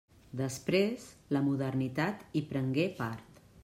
[0.39, 1.05] Després,
[1.37, 3.45] la modernitat hi prengué part.